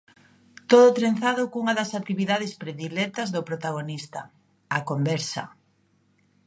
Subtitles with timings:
[0.71, 4.21] Todo trenzado cunha das "actividades predilectas" do protagonista:
[4.77, 5.43] a conversa.